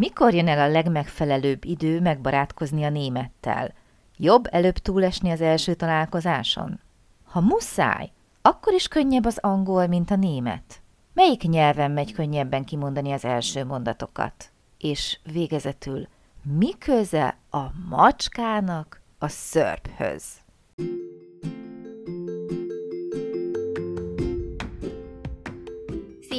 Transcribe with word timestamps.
Mikor 0.00 0.34
jön 0.34 0.48
el 0.48 0.58
a 0.58 0.72
legmegfelelőbb 0.72 1.64
idő 1.64 2.00
megbarátkozni 2.00 2.84
a 2.84 2.90
némettel? 2.90 3.74
Jobb 4.16 4.46
előbb 4.50 4.74
túlesni 4.74 5.30
az 5.30 5.40
első 5.40 5.74
találkozáson? 5.74 6.80
Ha 7.24 7.40
muszáj, 7.40 8.10
akkor 8.42 8.72
is 8.72 8.88
könnyebb 8.88 9.24
az 9.24 9.38
angol, 9.38 9.86
mint 9.86 10.10
a 10.10 10.16
német. 10.16 10.80
Melyik 11.12 11.42
nyelven 11.42 11.90
megy 11.90 12.12
könnyebben 12.12 12.64
kimondani 12.64 13.12
az 13.12 13.24
első 13.24 13.64
mondatokat? 13.64 14.50
És 14.78 15.18
végezetül, 15.32 16.08
mi 16.42 16.78
köze 16.78 17.36
a 17.50 17.62
macskának 17.88 19.00
a 19.18 19.28
szörphöz? 19.28 20.24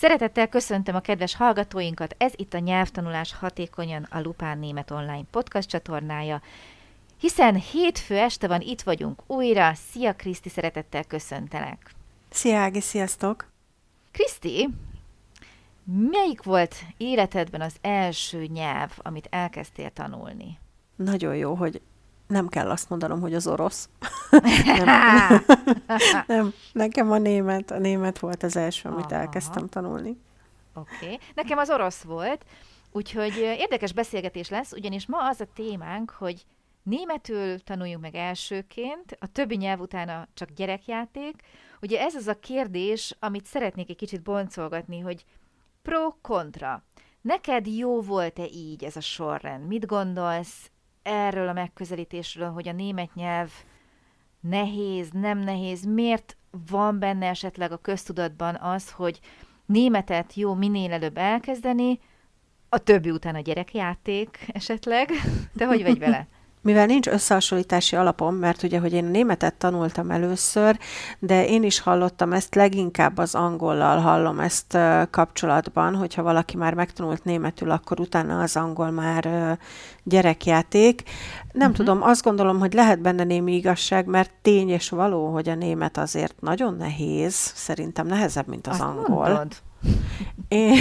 Szeretettel 0.00 0.48
köszöntöm 0.48 0.94
a 0.94 1.00
kedves 1.00 1.34
hallgatóinkat, 1.34 2.14
ez 2.18 2.32
itt 2.36 2.54
a 2.54 2.58
Nyelvtanulás 2.58 3.34
Hatékonyan 3.34 4.06
a 4.10 4.20
Lupán 4.20 4.58
Német 4.58 4.90
Online 4.90 5.24
podcast 5.30 5.68
csatornája, 5.68 6.42
hiszen 7.18 7.54
hétfő 7.54 8.16
este 8.16 8.48
van, 8.48 8.60
itt 8.60 8.82
vagyunk 8.82 9.22
újra. 9.26 9.74
Szia 9.74 10.14
Kriszti, 10.14 10.48
szeretettel 10.48 11.04
köszöntelek! 11.04 11.90
Szia 12.30 12.58
Ági, 12.58 12.80
sziasztok! 12.80 13.46
Kriszti, 14.12 14.68
melyik 16.10 16.42
volt 16.42 16.74
életedben 16.96 17.60
az 17.60 17.74
első 17.80 18.44
nyelv, 18.44 18.90
amit 18.96 19.28
elkezdtél 19.30 19.90
tanulni? 19.90 20.58
Nagyon 20.96 21.36
jó, 21.36 21.54
hogy 21.54 21.80
nem 22.30 22.48
kell 22.48 22.70
azt 22.70 22.88
mondanom, 22.88 23.20
hogy 23.20 23.34
az 23.34 23.46
orosz. 23.46 23.88
nem, 24.76 25.44
nem, 26.26 26.52
nekem 26.72 27.10
a 27.10 27.18
német, 27.18 27.70
a 27.70 27.78
német 27.78 28.18
volt 28.18 28.42
az 28.42 28.56
első, 28.56 28.88
amit 28.88 29.12
Aha. 29.12 29.20
elkezdtem 29.20 29.66
tanulni. 29.66 30.16
Oké. 30.74 30.94
Okay. 31.04 31.18
Nekem 31.34 31.58
az 31.58 31.70
orosz 31.70 32.02
volt, 32.02 32.44
úgyhogy 32.92 33.36
érdekes 33.36 33.92
beszélgetés 33.92 34.48
lesz, 34.48 34.72
ugyanis 34.72 35.06
ma 35.06 35.28
az 35.28 35.40
a 35.40 35.46
témánk, 35.54 36.10
hogy 36.10 36.44
németül 36.82 37.60
tanuljunk 37.60 38.02
meg 38.02 38.14
elsőként, 38.14 39.16
a 39.20 39.26
többi 39.26 39.56
nyelv 39.56 39.80
utána 39.80 40.28
csak 40.34 40.50
gyerekjáték. 40.50 41.42
Ugye 41.80 42.00
ez 42.00 42.14
az 42.14 42.26
a 42.26 42.38
kérdés, 42.38 43.16
amit 43.18 43.46
szeretnék 43.46 43.90
egy 43.90 43.96
kicsit 43.96 44.22
boncolgatni, 44.22 45.00
hogy 45.00 45.24
pro-kontra. 45.82 46.82
Neked 47.20 47.66
jó 47.66 48.00
volt-e 48.00 48.44
így 48.44 48.84
ez 48.84 48.96
a 48.96 49.00
sorrend? 49.00 49.66
Mit 49.66 49.86
gondolsz? 49.86 50.70
Erről 51.02 51.48
a 51.48 51.52
megközelítésről, 51.52 52.50
hogy 52.50 52.68
a 52.68 52.72
német 52.72 53.14
nyelv 53.14 53.50
nehéz, 54.40 55.10
nem 55.12 55.38
nehéz, 55.38 55.84
miért 55.84 56.36
van 56.70 56.98
benne 56.98 57.28
esetleg 57.28 57.72
a 57.72 57.76
köztudatban 57.76 58.56
az, 58.56 58.90
hogy 58.90 59.20
németet 59.66 60.34
jó 60.34 60.54
minél 60.54 60.92
előbb 60.92 61.16
elkezdeni, 61.16 62.00
a 62.68 62.78
többi 62.78 63.10
után 63.10 63.34
a 63.34 63.40
gyerekjáték 63.40 64.46
esetleg. 64.52 65.10
Te 65.56 65.66
hogy 65.66 65.82
vagy 65.82 65.98
vele? 65.98 66.26
Mivel 66.62 66.86
nincs 66.86 67.06
összehasonlítási 67.06 67.96
alapom, 67.96 68.34
mert 68.34 68.62
ugye, 68.62 68.78
hogy 68.78 68.92
én 68.92 69.04
németet 69.04 69.54
tanultam 69.54 70.10
először, 70.10 70.78
de 71.18 71.46
én 71.46 71.62
is 71.62 71.80
hallottam 71.80 72.32
ezt, 72.32 72.54
leginkább 72.54 73.18
az 73.18 73.34
angollal 73.34 73.98
hallom 73.98 74.40
ezt 74.40 74.78
kapcsolatban, 75.10 75.94
hogyha 75.94 76.22
valaki 76.22 76.56
már 76.56 76.74
megtanult 76.74 77.24
németül, 77.24 77.70
akkor 77.70 78.00
utána 78.00 78.40
az 78.40 78.56
angol 78.56 78.90
már 78.90 79.58
gyerekjáték. 80.02 81.02
Nem 81.52 81.70
uh-huh. 81.70 81.86
tudom, 81.86 82.02
azt 82.02 82.22
gondolom, 82.22 82.58
hogy 82.58 82.72
lehet 82.72 83.00
benne 83.00 83.24
némi 83.24 83.54
igazság, 83.54 84.06
mert 84.06 84.30
tény 84.42 84.68
és 84.68 84.88
való, 84.88 85.32
hogy 85.32 85.48
a 85.48 85.54
német 85.54 85.98
azért 85.98 86.40
nagyon 86.40 86.76
nehéz, 86.76 87.34
szerintem 87.54 88.06
nehezebb, 88.06 88.46
mint 88.46 88.66
az 88.66 88.72
azt 88.72 88.82
angol. 88.82 89.28
Mondod? 89.28 89.52
Én, 90.48 90.78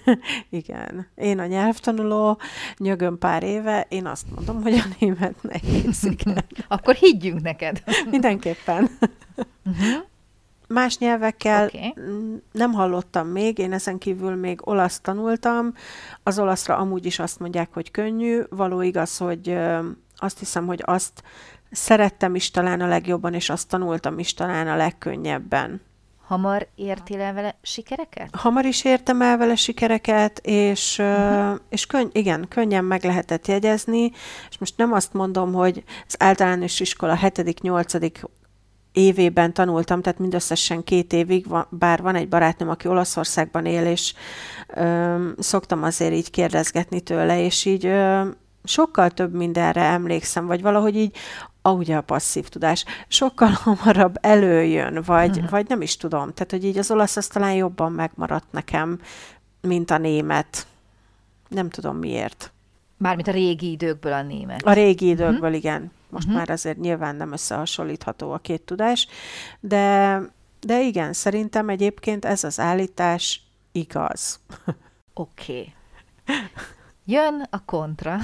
igen, 0.50 1.06
én 1.14 1.38
a 1.38 1.46
nyelvtanuló, 1.46 2.38
nyögöm 2.78 3.18
pár 3.18 3.42
éve, 3.42 3.86
én 3.88 4.06
azt 4.06 4.26
mondom, 4.34 4.62
hogy 4.62 4.74
a 4.74 4.84
német 4.98 5.42
nehéz, 5.42 6.04
igen. 6.18 6.44
Akkor 6.68 6.94
higgyünk 6.94 7.42
neked. 7.42 7.82
Mindenképpen. 8.10 8.88
Uh-huh. 9.64 10.04
Más 10.68 10.98
nyelvekkel 10.98 11.66
okay. 11.66 11.94
nem 12.52 12.72
hallottam 12.72 13.28
még, 13.28 13.58
én 13.58 13.72
ezen 13.72 13.98
kívül 13.98 14.34
még 14.34 14.68
olasz 14.68 15.00
tanultam. 15.00 15.74
Az 16.22 16.38
olaszra 16.38 16.76
amúgy 16.76 17.06
is 17.06 17.18
azt 17.18 17.38
mondják, 17.38 17.72
hogy 17.72 17.90
könnyű. 17.90 18.40
Való 18.50 18.80
igaz, 18.82 19.16
hogy 19.16 19.58
azt 20.16 20.38
hiszem, 20.38 20.66
hogy 20.66 20.82
azt 20.84 21.22
szerettem 21.70 22.34
is 22.34 22.50
talán 22.50 22.80
a 22.80 22.86
legjobban, 22.86 23.34
és 23.34 23.50
azt 23.50 23.68
tanultam 23.68 24.18
is 24.18 24.34
talán 24.34 24.68
a 24.68 24.76
legkönnyebben. 24.76 25.80
Hamar 26.26 26.68
értél 26.74 27.20
el 27.20 27.32
vele 27.32 27.58
sikereket? 27.62 28.36
Hamar 28.36 28.64
is 28.64 28.84
értem 28.84 29.22
el 29.22 29.36
vele 29.36 29.54
sikereket, 29.54 30.38
és, 30.42 30.98
uh-huh. 30.98 31.52
uh, 31.52 31.58
és 31.68 31.86
könny- 31.86 32.16
igen, 32.16 32.46
könnyen 32.48 32.84
meg 32.84 33.04
lehetett 33.04 33.46
jegyezni, 33.46 34.10
és 34.50 34.58
most 34.58 34.76
nem 34.76 34.92
azt 34.92 35.12
mondom, 35.12 35.52
hogy 35.52 35.84
az 36.06 36.14
általános 36.18 36.80
iskola 36.80 37.18
7.-8 37.22 38.28
évében 38.92 39.52
tanultam, 39.52 40.02
tehát 40.02 40.18
mindösszesen 40.18 40.84
két 40.84 41.12
évig, 41.12 41.46
bár 41.70 42.02
van 42.02 42.14
egy 42.14 42.28
barátnőm, 42.28 42.68
aki 42.68 42.88
Olaszországban 42.88 43.66
él, 43.66 43.86
és 43.86 44.14
ö, 44.68 45.28
szoktam 45.38 45.82
azért 45.82 46.12
így 46.12 46.30
kérdezgetni 46.30 47.00
tőle, 47.00 47.44
és 47.44 47.64
így 47.64 47.86
ö, 47.86 48.28
sokkal 48.64 49.10
több 49.10 49.34
mindenre 49.34 49.82
emlékszem, 49.82 50.46
vagy 50.46 50.62
valahogy 50.62 50.96
így 50.96 51.16
a, 51.66 51.72
ugye 51.72 51.96
a 51.96 52.00
passzív 52.00 52.48
tudás, 52.48 52.84
sokkal 53.08 53.48
hamarabb 53.62 54.16
előjön, 54.20 55.02
vagy, 55.06 55.30
uh-huh. 55.30 55.50
vagy 55.50 55.68
nem 55.68 55.82
is 55.82 55.96
tudom. 55.96 56.32
Tehát, 56.32 56.50
hogy 56.50 56.64
így 56.64 56.78
az 56.78 56.90
olasz 56.90 57.16
az 57.16 57.26
talán 57.26 57.54
jobban 57.54 57.92
megmaradt 57.92 58.52
nekem, 58.52 59.00
mint 59.60 59.90
a 59.90 59.98
német. 59.98 60.66
Nem 61.48 61.70
tudom 61.70 61.96
miért. 61.96 62.52
Mármint 62.96 63.28
a 63.28 63.32
régi 63.32 63.70
időkből 63.70 64.12
a 64.12 64.22
német. 64.22 64.62
A 64.62 64.72
régi 64.72 65.08
időkből, 65.08 65.34
uh-huh. 65.34 65.56
igen. 65.56 65.92
Most 66.08 66.24
uh-huh. 66.24 66.38
már 66.38 66.50
azért 66.50 66.78
nyilván 66.78 67.16
nem 67.16 67.32
összehasonlítható 67.32 68.32
a 68.32 68.38
két 68.38 68.62
tudás, 68.62 69.08
de, 69.60 70.20
de 70.60 70.82
igen, 70.82 71.12
szerintem 71.12 71.68
egyébként 71.68 72.24
ez 72.24 72.44
az 72.44 72.60
állítás 72.60 73.42
igaz. 73.72 74.40
Oké. 75.14 75.72
Okay. 76.24 76.46
Jön 77.08 77.46
a 77.50 77.64
kontra. 77.64 78.18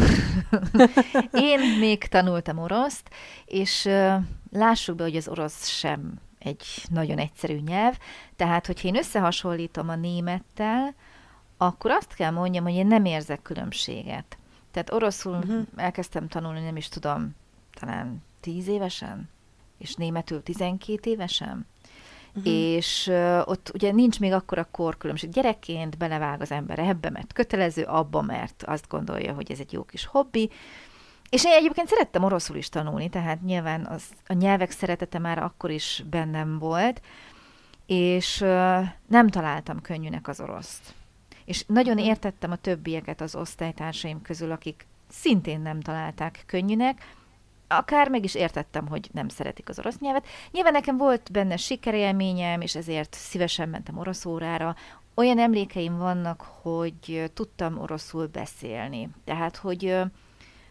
Én 1.33 1.79
még 1.79 2.05
tanultam 2.05 2.59
oroszt, 2.59 3.11
és 3.45 3.89
lássuk 4.51 4.97
be, 4.97 5.03
hogy 5.03 5.17
az 5.17 5.29
orosz 5.29 5.67
sem 5.67 6.15
egy 6.39 6.67
nagyon 6.91 7.19
egyszerű 7.19 7.55
nyelv, 7.55 7.99
tehát, 8.37 8.67
hogyha 8.67 8.89
én 8.89 8.97
összehasonlítom 8.97 9.89
a 9.89 9.95
némettel, 9.95 10.95
akkor 11.57 11.91
azt 11.91 12.15
kell 12.15 12.31
mondjam, 12.31 12.65
hogy 12.65 12.75
én 12.75 12.87
nem 12.87 13.05
érzek 13.05 13.43
különbséget. 13.43 14.37
Tehát 14.71 14.93
oroszul 14.93 15.37
uh-huh. 15.37 15.63
elkezdtem 15.77 16.29
tanulni, 16.29 16.61
nem 16.61 16.77
is 16.77 16.89
tudom, 16.89 17.35
talán 17.75 18.23
tíz 18.41 18.69
évesen, 18.69 19.29
és 19.79 19.95
németül 19.95 20.43
tizenkét 20.43 21.07
évesen. 21.07 21.67
Uh-huh. 22.35 22.53
És 22.53 23.07
uh, 23.07 23.41
ott 23.45 23.71
ugye 23.75 23.93
nincs 23.93 24.21
még 24.21 24.33
akkor 24.33 24.59
a 24.59 24.69
korkülönbség. 24.71 25.31
Gyerekként 25.31 25.99
belevág 25.99 26.41
az 26.41 26.51
ember 26.51 26.79
ebbe, 26.79 27.11
mert 27.11 27.33
kötelező, 27.33 27.83
abba, 27.83 28.23
mert 28.23 28.63
azt 28.67 28.89
gondolja, 28.89 29.33
hogy 29.33 29.51
ez 29.51 29.59
egy 29.59 29.73
jó 29.73 29.85
kis 29.85 30.07
hobbi. 30.07 30.51
És 31.31 31.45
én 31.45 31.53
egyébként 31.53 31.89
szerettem 31.89 32.25
oroszul 32.25 32.57
is 32.57 32.69
tanulni, 32.69 33.09
tehát 33.09 33.43
nyilván 33.43 33.87
az, 33.87 34.05
a 34.27 34.33
nyelvek 34.33 34.71
szeretete 34.71 35.19
már 35.19 35.39
akkor 35.39 35.71
is 35.71 36.05
bennem 36.11 36.59
volt, 36.59 37.01
és 37.87 38.41
uh, 38.41 38.81
nem 39.07 39.29
találtam 39.29 39.81
könnyűnek 39.81 40.29
az 40.29 40.41
oroszt. 40.41 40.95
És 41.45 41.65
nagyon 41.67 41.95
mhm. 41.95 42.05
értettem 42.05 42.51
a 42.51 42.57
többieket 42.57 43.21
az 43.21 43.35
osztálytársaim 43.35 44.23
közül, 44.23 44.51
akik 44.51 44.87
szintén 45.09 45.61
nem 45.61 45.81
találták 45.81 46.43
könnyűnek, 46.47 47.15
akár 47.77 48.09
meg 48.09 48.25
is 48.25 48.35
értettem, 48.35 48.89
hogy 48.89 49.09
nem 49.13 49.29
szeretik 49.29 49.69
az 49.69 49.79
orosz 49.79 49.99
nyelvet. 49.99 50.27
Nyilván 50.51 50.73
nekem 50.73 50.97
volt 50.97 51.33
benne 51.33 51.57
sikerélményem, 51.57 52.61
és 52.61 52.75
ezért 52.75 53.15
szívesen 53.15 53.69
mentem 53.69 53.99
orosz 53.99 54.25
órára. 54.25 54.77
Olyan 55.15 55.39
emlékeim 55.39 55.99
vannak, 55.99 56.41
hogy 56.41 57.31
tudtam 57.35 57.79
oroszul 57.79 58.27
beszélni. 58.27 59.09
Tehát, 59.25 59.57
hogy 59.57 60.01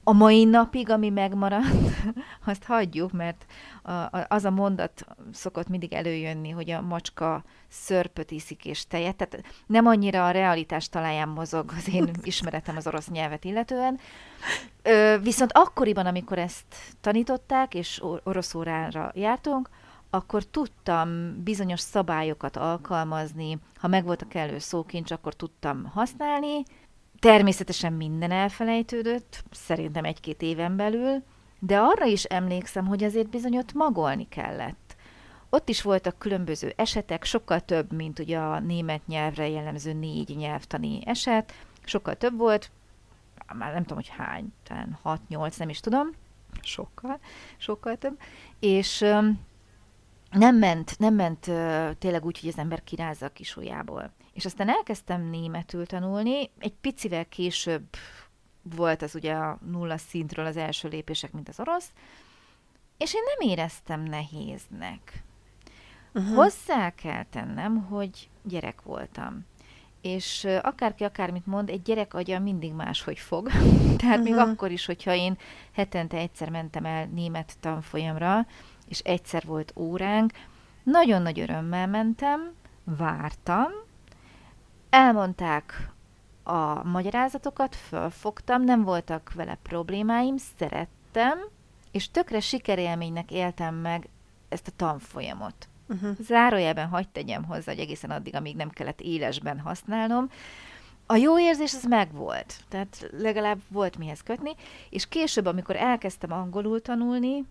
A 0.03 0.11
mai 0.11 0.43
napig, 0.43 0.89
ami 0.89 1.09
megmaradt, 1.09 1.65
azt 2.45 2.63
hagyjuk, 2.63 3.11
mert 3.11 3.45
az 4.27 4.45
a 4.45 4.49
mondat 4.49 5.05
szokott 5.31 5.67
mindig 5.67 5.93
előjönni, 5.93 6.49
hogy 6.49 6.71
a 6.71 6.81
macska 6.81 7.43
szörpöt 7.67 8.31
iszik 8.31 8.65
és 8.65 8.87
tejet, 8.87 9.15
tehát 9.15 9.45
nem 9.65 9.85
annyira 9.85 10.25
a 10.25 10.31
realitás 10.31 10.89
talaján 10.89 11.29
mozog 11.29 11.71
az 11.77 11.93
én 11.93 12.09
ismeretem 12.23 12.75
az 12.75 12.87
orosz 12.87 13.09
nyelvet 13.09 13.43
illetően. 13.43 13.99
Viszont 15.21 15.51
akkoriban, 15.53 16.05
amikor 16.05 16.37
ezt 16.37 16.65
tanították, 17.01 17.73
és 17.73 18.03
orosz 18.23 18.53
órára 18.53 19.11
jártunk, 19.15 19.69
akkor 20.09 20.43
tudtam 20.43 21.35
bizonyos 21.43 21.79
szabályokat 21.79 22.57
alkalmazni, 22.57 23.59
ha 23.75 23.87
megvolt 23.87 24.21
a 24.21 24.27
kellő 24.27 24.59
szókincs, 24.59 25.11
akkor 25.11 25.33
tudtam 25.33 25.85
használni. 25.85 26.63
Természetesen 27.21 27.93
minden 27.93 28.31
elfelejtődött, 28.31 29.43
szerintem 29.51 30.03
egy-két 30.03 30.41
éven 30.41 30.75
belül, 30.75 31.23
de 31.59 31.77
arra 31.77 32.05
is 32.05 32.23
emlékszem, 32.23 32.87
hogy 32.87 33.03
azért 33.03 33.29
bizony 33.29 33.57
ott 33.57 33.73
magolni 33.73 34.27
kellett. 34.29 34.95
Ott 35.49 35.69
is 35.69 35.81
voltak 35.81 36.17
különböző 36.17 36.73
esetek, 36.75 37.23
sokkal 37.23 37.59
több, 37.59 37.91
mint 37.91 38.19
ugye 38.19 38.37
a 38.37 38.59
német 38.59 39.07
nyelvre 39.07 39.49
jellemző 39.49 39.93
négy 39.93 40.35
nyelvtani 40.37 41.01
eset, 41.05 41.53
sokkal 41.83 42.15
több 42.15 42.37
volt, 42.37 42.71
már 43.53 43.73
nem 43.73 43.81
tudom, 43.81 43.97
hogy 43.97 44.11
hány, 44.17 44.53
talán 44.63 44.99
6-8, 45.29 45.57
nem 45.57 45.69
is 45.69 45.79
tudom, 45.79 46.09
sokkal, 46.61 47.19
sokkal 47.57 47.97
több, 47.97 48.19
és 48.59 49.05
nem 50.31 50.55
ment, 50.55 50.99
nem 50.99 51.13
ment 51.13 51.39
tényleg 51.97 52.25
úgy, 52.25 52.39
hogy 52.39 52.49
az 52.49 52.57
ember 52.57 52.83
kirázza 52.83 53.25
a 53.25 53.29
kisujjából. 53.29 54.11
És 54.33 54.45
aztán 54.45 54.69
elkezdtem 54.69 55.29
németül 55.29 55.85
tanulni, 55.85 56.49
egy 56.59 56.73
picivel 56.81 57.25
később 57.25 57.87
volt 58.61 59.01
az 59.01 59.15
ugye 59.15 59.33
a 59.33 59.59
nulla 59.71 59.97
szintről 59.97 60.45
az 60.45 60.57
első 60.57 60.87
lépések, 60.87 61.31
mint 61.31 61.49
az 61.49 61.59
orosz, 61.59 61.89
és 62.97 63.13
én 63.13 63.21
nem 63.37 63.49
éreztem 63.49 64.03
nehéznek. 64.03 65.23
Uh-huh. 66.13 66.35
Hozzá 66.35 66.89
kell 66.89 67.23
tennem, 67.23 67.83
hogy 67.83 68.29
gyerek 68.43 68.81
voltam. 68.81 69.45
És 70.01 70.47
akárki 70.61 71.03
akármit 71.03 71.45
mond, 71.45 71.69
egy 71.69 71.81
gyerek 71.81 72.13
agya 72.13 72.39
mindig 72.39 72.73
máshogy 72.73 73.19
fog. 73.19 73.49
Tehát 73.97 74.19
uh-huh. 74.19 74.23
még 74.23 74.35
akkor 74.37 74.71
is, 74.71 74.85
hogyha 74.85 75.13
én 75.13 75.37
hetente 75.71 76.17
egyszer 76.17 76.49
mentem 76.49 76.85
el 76.85 77.05
német 77.05 77.55
tanfolyamra, 77.59 78.45
és 78.91 78.99
egyszer 78.99 79.43
volt 79.45 79.73
óránk, 79.75 80.31
nagyon 80.83 81.21
nagy 81.21 81.39
örömmel 81.39 81.87
mentem, 81.87 82.53
vártam, 82.83 83.69
elmondták 84.89 85.89
a 86.43 86.83
magyarázatokat, 86.83 87.75
fölfogtam, 87.75 88.63
nem 88.63 88.83
voltak 88.83 89.31
vele 89.33 89.57
problémáim, 89.61 90.37
szerettem, 90.57 91.39
és 91.91 92.11
tökre 92.11 92.39
sikerélménynek 92.39 93.31
éltem 93.31 93.75
meg 93.75 94.09
ezt 94.49 94.67
a 94.67 94.75
tanfolyamot. 94.75 95.67
Uh-huh. 95.87 96.17
Zárójelben 96.19 96.87
hagyd 96.87 97.09
tegyem 97.09 97.43
hozzá, 97.43 97.71
hogy 97.71 97.81
egészen 97.81 98.11
addig, 98.11 98.35
amíg 98.35 98.55
nem 98.55 98.69
kellett 98.69 99.01
élesben 99.01 99.59
használnom. 99.59 100.29
A 101.05 101.15
jó 101.15 101.39
érzés 101.39 101.73
az 101.73 101.83
megvolt, 101.83 102.55
tehát 102.69 103.09
legalább 103.17 103.59
volt 103.67 103.97
mihez 103.97 104.21
kötni, 104.21 104.51
és 104.89 105.07
később, 105.07 105.45
amikor 105.45 105.75
elkezdtem 105.75 106.31
angolul 106.31 106.81
tanulni, 106.81 107.45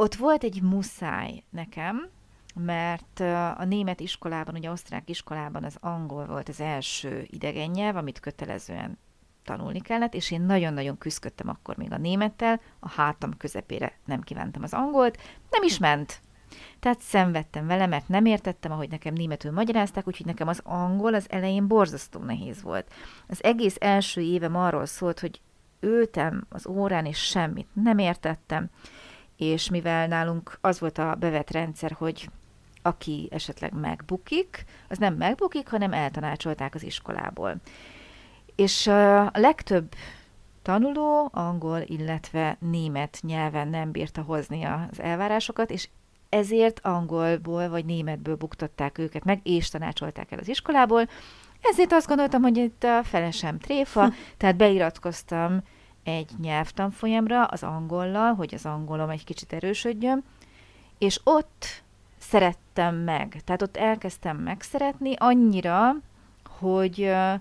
ott 0.00 0.14
volt 0.14 0.44
egy 0.44 0.62
muszáj 0.62 1.42
nekem, 1.50 2.08
mert 2.54 3.20
a 3.58 3.64
német 3.64 4.00
iskolában, 4.00 4.54
ugye 4.54 4.70
osztrák 4.70 5.08
iskolában 5.08 5.64
az 5.64 5.76
angol 5.80 6.26
volt 6.26 6.48
az 6.48 6.60
első 6.60 7.26
idegen 7.30 7.70
nyelv, 7.70 7.96
amit 7.96 8.20
kötelezően 8.20 8.98
tanulni 9.44 9.80
kellett, 9.80 10.14
és 10.14 10.30
én 10.30 10.40
nagyon-nagyon 10.40 10.98
küzdöttem 10.98 11.48
akkor 11.48 11.76
még 11.76 11.92
a 11.92 11.98
némettel, 11.98 12.60
a 12.78 12.88
hátam 12.88 13.36
közepére 13.36 13.92
nem 14.04 14.20
kívántam 14.20 14.62
az 14.62 14.72
angolt, 14.72 15.18
nem 15.50 15.62
is 15.62 15.78
ment. 15.78 16.22
Tehát 16.78 17.00
szenvedtem 17.00 17.66
vele, 17.66 17.86
mert 17.86 18.08
nem 18.08 18.24
értettem, 18.24 18.72
ahogy 18.72 18.90
nekem 18.90 19.14
németül 19.14 19.52
magyarázták, 19.52 20.06
úgyhogy 20.06 20.26
nekem 20.26 20.48
az 20.48 20.60
angol 20.64 21.14
az 21.14 21.30
elején 21.30 21.66
borzasztó 21.66 22.20
nehéz 22.20 22.62
volt. 22.62 22.92
Az 23.28 23.44
egész 23.44 23.76
első 23.80 24.20
évem 24.20 24.56
arról 24.56 24.86
szólt, 24.86 25.20
hogy 25.20 25.40
ültem 25.80 26.46
az 26.48 26.66
órán, 26.66 27.06
és 27.06 27.18
semmit 27.18 27.68
nem 27.72 27.98
értettem, 27.98 28.70
és 29.40 29.70
mivel 29.70 30.06
nálunk 30.06 30.58
az 30.60 30.80
volt 30.80 30.98
a 30.98 31.14
bevett 31.14 31.50
rendszer, 31.50 31.92
hogy 31.98 32.28
aki 32.82 33.28
esetleg 33.30 33.72
megbukik, 33.72 34.64
az 34.88 34.98
nem 34.98 35.14
megbukik, 35.14 35.68
hanem 35.68 35.92
eltanácsolták 35.92 36.74
az 36.74 36.82
iskolából. 36.82 37.56
És 38.56 38.86
a 38.86 39.30
legtöbb 39.32 39.94
tanuló 40.62 41.28
angol, 41.32 41.80
illetve 41.84 42.56
német 42.60 43.18
nyelven 43.22 43.68
nem 43.68 43.90
bírta 43.90 44.22
hozni 44.22 44.64
az 44.64 45.00
elvárásokat, 45.00 45.70
és 45.70 45.88
ezért 46.28 46.80
angolból 46.82 47.68
vagy 47.68 47.84
németből 47.84 48.36
buktatták 48.36 48.98
őket 48.98 49.24
meg, 49.24 49.40
és 49.42 49.68
tanácsolták 49.68 50.32
el 50.32 50.38
az 50.38 50.48
iskolából. 50.48 51.08
Ezért 51.60 51.92
azt 51.92 52.06
gondoltam, 52.06 52.42
hogy 52.42 52.56
itt 52.56 52.84
a 52.84 53.02
felesem 53.02 53.58
tréfa, 53.58 54.12
tehát 54.38 54.56
beiratkoztam 54.56 55.62
egy 56.04 56.30
nyelvtanfolyamra, 56.40 57.44
az 57.44 57.62
angollal, 57.62 58.34
hogy 58.34 58.54
az 58.54 58.66
angolom 58.66 59.10
egy 59.10 59.24
kicsit 59.24 59.52
erősödjön, 59.52 60.24
és 60.98 61.20
ott 61.24 61.82
szerettem 62.18 62.96
meg. 62.96 63.40
Tehát 63.44 63.62
ott 63.62 63.76
elkezdtem 63.76 64.36
megszeretni 64.36 65.14
annyira, 65.18 65.94
hogy 66.58 67.00
uh, 67.00 67.40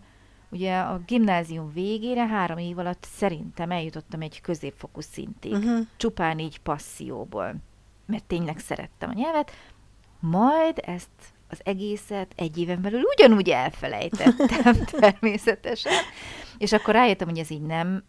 ugye 0.50 0.77
a 0.77 1.01
gimnázium 1.06 1.73
végére 1.73 2.27
három 2.27 2.57
év 2.57 2.77
alatt 2.77 3.07
szerintem 3.15 3.71
eljutottam 3.71 4.21
egy 4.21 4.41
középfokú 4.41 5.01
szintig. 5.01 5.53
Uh-huh. 5.53 5.88
Csupán 5.97 6.39
így 6.39 6.59
passzióból. 6.59 7.56
Mert 8.06 8.23
tényleg 8.23 8.59
szerettem 8.59 9.09
a 9.09 9.13
nyelvet. 9.13 9.51
Majd 10.19 10.77
ezt 10.85 11.09
az 11.50 11.59
egészet 11.63 12.33
egy 12.35 12.57
éven 12.57 12.81
belül 12.81 13.01
ugyanúgy 13.15 13.50
elfelejtettem 13.50 14.85
természetesen. 15.00 15.94
És 16.57 16.71
akkor 16.71 16.94
rájöttem, 16.94 17.27
hogy 17.27 17.39
ez 17.39 17.50
így 17.50 17.61
nem 17.61 18.03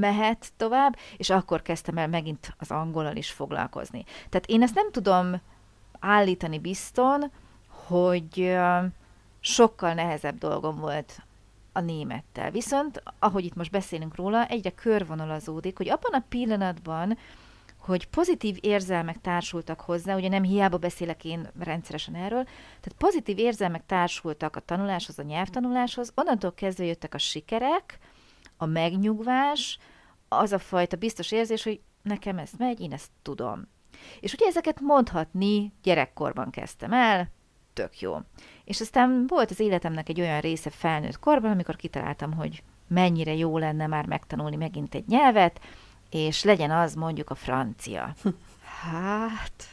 mehet 0.00 0.52
tovább, 0.56 0.96
és 1.16 1.30
akkor 1.30 1.62
kezdtem 1.62 1.98
el 1.98 2.08
megint 2.08 2.54
az 2.58 2.70
angolal 2.70 3.16
is 3.16 3.30
foglalkozni. 3.30 4.04
Tehát 4.28 4.46
én 4.46 4.62
ezt 4.62 4.74
nem 4.74 4.90
tudom 4.90 5.40
állítani 6.00 6.58
bizton, 6.58 7.30
hogy 7.68 8.56
sokkal 9.40 9.94
nehezebb 9.94 10.38
dolgom 10.38 10.76
volt 10.76 11.22
a 11.72 11.80
némettel. 11.80 12.50
Viszont, 12.50 13.02
ahogy 13.18 13.44
itt 13.44 13.54
most 13.54 13.70
beszélünk 13.70 14.16
róla, 14.16 14.46
egyre 14.46 14.70
körvonalazódik, 14.70 15.76
hogy 15.76 15.88
abban 15.88 16.12
a 16.12 16.24
pillanatban, 16.28 17.18
hogy 17.78 18.08
pozitív 18.08 18.58
érzelmek 18.60 19.20
társultak 19.20 19.80
hozzá, 19.80 20.16
ugye 20.16 20.28
nem 20.28 20.42
hiába 20.42 20.76
beszélek 20.76 21.24
én 21.24 21.50
rendszeresen 21.58 22.14
erről, 22.14 22.44
tehát 22.44 22.94
pozitív 22.98 23.38
érzelmek 23.38 23.86
társultak 23.86 24.56
a 24.56 24.60
tanuláshoz, 24.60 25.18
a 25.18 25.22
nyelvtanuláshoz, 25.22 26.12
onnantól 26.14 26.54
kezdve 26.54 26.84
jöttek 26.84 27.14
a 27.14 27.18
sikerek, 27.18 27.98
a 28.56 28.66
megnyugvás, 28.66 29.78
az 30.28 30.52
a 30.52 30.58
fajta 30.58 30.96
biztos 30.96 31.32
érzés, 31.32 31.62
hogy 31.62 31.80
nekem 32.02 32.38
ez 32.38 32.50
megy, 32.58 32.80
én 32.80 32.92
ezt 32.92 33.10
tudom. 33.22 33.68
És 34.20 34.32
ugye 34.32 34.46
ezeket 34.46 34.80
mondhatni 34.80 35.72
gyerekkorban 35.82 36.50
kezdtem 36.50 36.92
el, 36.92 37.30
tök 37.72 38.00
jó. 38.00 38.16
És 38.64 38.80
aztán 38.80 39.24
volt 39.26 39.50
az 39.50 39.60
életemnek 39.60 40.08
egy 40.08 40.20
olyan 40.20 40.40
része 40.40 40.70
felnőtt 40.70 41.18
korban, 41.18 41.50
amikor 41.50 41.76
kitaláltam, 41.76 42.32
hogy 42.32 42.62
mennyire 42.88 43.34
jó 43.34 43.58
lenne 43.58 43.86
már 43.86 44.06
megtanulni 44.06 44.56
megint 44.56 44.94
egy 44.94 45.06
nyelvet, 45.06 45.60
és 46.10 46.42
legyen 46.42 46.70
az 46.70 46.94
mondjuk 46.94 47.30
a 47.30 47.34
francia. 47.34 48.14
Hát, 48.90 49.64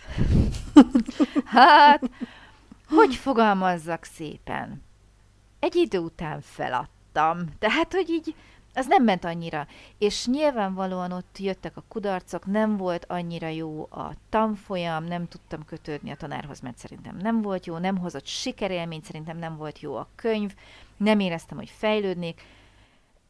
hát, 1.45 2.09
hogy 2.89 3.15
fogalmazzak 3.15 4.03
szépen? 4.03 4.83
Egy 5.59 5.75
idő 5.75 5.97
után 5.97 6.41
feladtam. 6.41 7.45
Tehát, 7.59 7.93
hogy 7.93 8.09
így 8.09 8.35
az 8.73 8.87
nem 8.87 9.03
ment 9.03 9.25
annyira. 9.25 9.67
És 9.97 10.25
nyilvánvalóan 10.25 11.11
ott 11.11 11.37
jöttek 11.39 11.77
a 11.77 11.83
kudarcok, 11.87 12.45
nem 12.45 12.77
volt 12.77 13.05
annyira 13.07 13.47
jó 13.47 13.87
a 13.91 14.13
tanfolyam, 14.29 15.03
nem 15.03 15.27
tudtam 15.27 15.65
kötődni 15.65 16.11
a 16.11 16.15
tanárhoz, 16.15 16.59
mert 16.59 16.77
szerintem 16.77 17.17
nem 17.17 17.41
volt 17.41 17.65
jó, 17.65 17.77
nem 17.77 17.97
hozott 17.97 18.25
sikerélményt, 18.25 19.05
szerintem 19.05 19.37
nem 19.37 19.57
volt 19.57 19.79
jó 19.79 19.95
a 19.95 20.07
könyv, 20.15 20.55
nem 20.97 21.19
éreztem, 21.19 21.57
hogy 21.57 21.69
fejlődnék. 21.69 22.41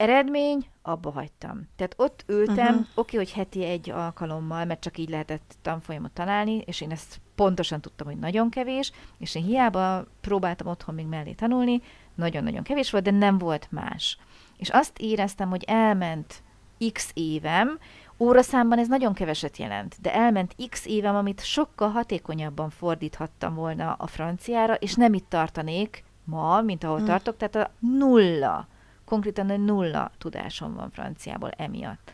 Eredmény, 0.01 0.65
abba 0.81 1.12
hagytam. 1.12 1.67
Tehát 1.75 1.93
ott 1.98 2.24
ültem, 2.27 2.67
uh-huh. 2.67 2.86
oké, 2.96 3.17
hogy 3.17 3.31
heti 3.31 3.63
egy 3.63 3.89
alkalommal, 3.89 4.65
mert 4.65 4.79
csak 4.79 4.98
így 4.98 5.10
lehetett 5.10 5.55
tanfolyamot 5.62 6.12
találni, 6.12 6.58
és 6.58 6.81
én 6.81 6.91
ezt 6.91 7.22
pontosan 7.36 7.81
tudtam, 7.81 8.08
hogy 8.08 8.17
nagyon 8.17 8.50
kevés, 8.50 8.91
és 9.17 9.36
én 9.36 9.43
hiába 9.43 10.05
próbáltam 10.22 10.67
otthon 10.67 10.96
még 10.96 11.05
mellé 11.05 11.31
tanulni, 11.31 11.81
nagyon-nagyon 12.15 12.63
kevés 12.63 12.91
volt, 12.91 13.03
de 13.03 13.12
nem 13.12 13.38
volt 13.38 13.67
más. 13.72 14.17
És 14.58 14.70
azt 14.70 15.00
éreztem, 15.00 15.50
hogy 15.50 15.63
elment 15.67 16.43
x 16.91 17.12
évem, 17.13 17.79
óraszámban 18.17 18.79
ez 18.79 18.88
nagyon 18.88 19.13
keveset 19.13 19.58
jelent, 19.58 19.96
de 20.01 20.13
elment 20.13 20.55
x 20.70 20.86
évem, 20.86 21.15
amit 21.15 21.43
sokkal 21.43 21.89
hatékonyabban 21.89 22.70
fordíthattam 22.70 23.55
volna 23.55 23.93
a 23.93 24.08
franciára, 24.08 24.74
és 24.74 24.93
nem 24.93 25.13
itt 25.13 25.29
tartanék 25.29 26.03
ma, 26.24 26.62
mint 26.62 26.84
ahol 26.84 26.98
hmm. 26.98 27.05
tartok, 27.05 27.38
tehát 27.38 27.55
a 27.55 27.72
nulla, 27.79 28.67
konkrétan 29.12 29.62
nulla 29.62 30.12
tudásom 30.18 30.74
van 30.74 30.89
franciából 30.89 31.50
emiatt. 31.50 32.12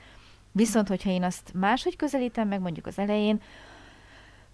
Viszont, 0.52 0.88
hogyha 0.88 1.10
én 1.10 1.24
azt 1.24 1.54
máshogy 1.54 1.96
közelítem 1.96 2.48
meg, 2.48 2.60
mondjuk 2.60 2.86
az 2.86 3.00
elején, 3.00 3.42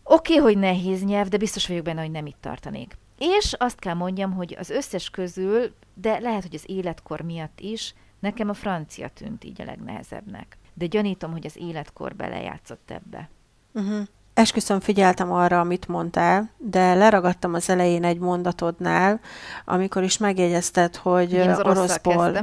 oké, 0.03 0.33
okay, 0.33 0.43
hogy 0.43 0.57
nehéz 0.57 1.03
nyelv, 1.03 1.27
de 1.27 1.38
biztos 1.38 1.67
vagyok 1.67 1.83
benne, 1.83 2.01
hogy 2.01 2.12
nem 2.12 2.25
itt 2.25 2.41
tartanék. 2.41 2.97
És 3.17 3.53
azt 3.53 3.79
kell 3.79 3.93
mondjam, 3.93 4.31
hogy 4.31 4.55
az 4.59 4.69
összes 4.69 5.09
közül, 5.09 5.75
de 5.93 6.19
lehet, 6.19 6.41
hogy 6.41 6.55
az 6.55 6.63
életkor 6.65 7.21
miatt 7.21 7.59
is, 7.59 7.93
nekem 8.19 8.50
a 8.50 8.53
francia 8.53 9.07
tűnt 9.07 9.43
így 9.43 9.62
a 9.62 9.65
legnehezebbnek. 9.65 10.57
De 10.73 10.85
gyanítom, 10.85 11.31
hogy 11.31 11.45
az 11.45 11.57
életkor 11.57 12.15
belejátszott 12.15 12.91
ebbe. 12.91 13.29
Uh-huh. 13.73 14.07
Esküszöm 14.33 14.79
figyeltem 14.79 15.31
arra, 15.31 15.59
amit 15.59 15.87
mondtál, 15.87 16.49
de 16.57 16.93
leragadtam 16.93 17.53
az 17.53 17.69
elején 17.69 18.03
egy 18.03 18.19
mondatodnál, 18.19 19.19
amikor 19.65 20.03
is 20.03 20.17
megjegyezted, 20.17 20.95
hogy 20.95 21.33
Én 21.33 21.49
az 21.49 21.59
oroszból... 21.59 22.31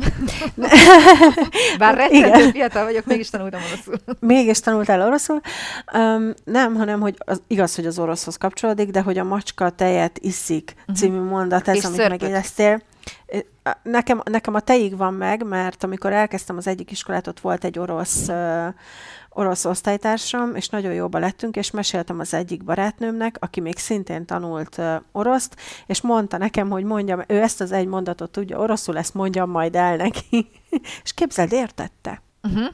Bár 1.79 1.95
rettentő 1.97 2.51
fiatal 2.51 2.85
vagyok, 2.85 3.05
mégis 3.05 3.31
tanultam 3.31 3.61
oroszul. 3.67 3.95
Mégis 4.21 4.61
tanultál 4.61 5.03
oroszul? 5.03 5.41
Um, 5.93 6.33
nem, 6.45 6.75
hanem, 6.75 7.01
hogy 7.01 7.17
az, 7.19 7.43
igaz, 7.47 7.75
hogy 7.75 7.87
az 7.87 7.99
oroszhoz 7.99 8.37
kapcsolódik, 8.37 8.91
de 8.91 9.01
hogy 9.01 9.19
a 9.19 9.25
macska 9.25 9.71
tejet 9.71 10.19
iszik 10.19 10.75
uh-huh. 10.81 10.97
című 10.97 11.21
mondat, 11.21 11.69
ez, 11.69 11.77
És 11.77 11.85
amit 11.85 11.97
szörpöt. 11.97 12.21
megjegyeztél. 12.21 12.83
Nekem, 13.83 14.23
nekem 14.25 14.55
a 14.55 14.61
teig 14.61 14.97
van 14.97 15.15
meg, 15.15 15.47
mert 15.47 15.85
amikor 15.85 16.13
elkezdtem 16.13 16.57
az 16.57 16.67
egyik 16.67 16.91
iskolát, 16.91 17.27
ott 17.27 17.41
volt 17.41 17.65
egy 17.65 17.79
orosz 17.79 18.29
uh, 18.29 18.75
orosz 19.29 19.65
osztálytársam, 19.65 20.55
és 20.55 20.69
nagyon 20.69 20.93
jóba 20.93 21.19
lettünk, 21.19 21.57
és 21.57 21.71
meséltem 21.71 22.19
az 22.19 22.35
egyik 22.35 22.65
barátnőmnek, 22.65 23.37
aki 23.39 23.61
még 23.61 23.79
szintén 23.79 24.27
tanult 24.27 24.79
uh, 24.79 24.95
oroszt, 25.13 25.57
és 25.87 26.01
mondta 26.01 26.37
nekem, 26.37 26.71
hogy 26.71 26.85
mondjam, 26.85 27.23
ő 27.27 27.41
ezt 27.41 27.61
az 27.61 27.73
egy 27.73 27.87
mondatot 27.87 28.31
tudja 28.31 28.59
oroszul, 28.59 28.99
ezt 28.99 29.15
mondjam 29.15 29.51
majd 29.51 29.77
el 29.77 29.97
neki. 29.97 30.51
és 31.05 31.13
képzeld, 31.15 31.53
értette. 31.53 32.23
Uh-huh. 32.43 32.69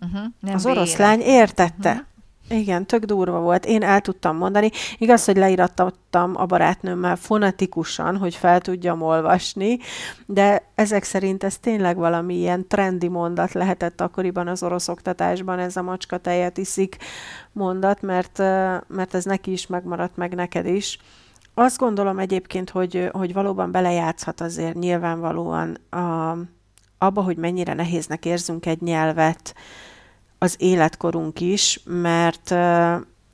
Uh-huh. 0.00 0.54
az 0.54 0.66
oroszlány 0.66 1.20
értette. 1.20 1.90
Uh-huh. 1.90 2.06
Igen, 2.48 2.86
tök 2.86 3.04
durva 3.04 3.40
volt. 3.40 3.64
Én 3.66 3.82
el 3.82 4.00
tudtam 4.00 4.36
mondani. 4.36 4.70
Igaz, 4.98 5.24
hogy 5.24 5.36
leírattam 5.36 6.32
a 6.34 6.46
barátnőmmel 6.46 7.16
fonetikusan, 7.16 8.16
hogy 8.16 8.34
fel 8.34 8.60
tudjam 8.60 9.02
olvasni, 9.02 9.78
de 10.26 10.70
ezek 10.74 11.04
szerint 11.04 11.44
ez 11.44 11.58
tényleg 11.58 11.96
valami 11.96 12.34
ilyen 12.34 12.68
trendi 12.68 13.08
mondat 13.08 13.52
lehetett 13.52 14.00
akkoriban 14.00 14.48
az 14.48 14.62
orosz 14.62 14.88
oktatásban, 14.88 15.58
ez 15.58 15.76
a 15.76 15.82
macska 15.82 16.18
tejet 16.18 16.58
iszik 16.58 16.96
mondat, 17.52 18.02
mert, 18.02 18.38
mert 18.86 19.14
ez 19.14 19.24
neki 19.24 19.52
is 19.52 19.66
megmaradt, 19.66 20.16
meg 20.16 20.34
neked 20.34 20.66
is. 20.66 20.98
Azt 21.54 21.78
gondolom 21.78 22.18
egyébként, 22.18 22.70
hogy, 22.70 23.08
hogy 23.12 23.32
valóban 23.32 23.70
belejátszhat 23.70 24.40
azért 24.40 24.74
nyilvánvalóan 24.74 25.78
a, 25.90 26.36
abba, 26.98 27.22
hogy 27.22 27.36
mennyire 27.36 27.74
nehéznek 27.74 28.24
érzünk 28.24 28.66
egy 28.66 28.80
nyelvet, 28.80 29.54
az 30.38 30.56
életkorunk 30.58 31.40
is, 31.40 31.80
mert 31.84 32.54